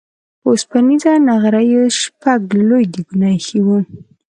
په 0.41 0.47
اوسپنيزو 0.53 1.13
نغريو 1.29 1.83
شپږ 2.01 2.41
لوی 2.69 2.83
ديګونه 2.93 3.27
اېښي 3.33 3.59
وو. 3.65 3.77